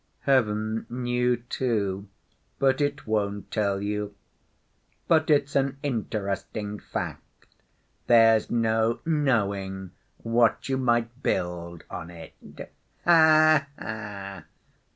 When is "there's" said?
8.07-8.49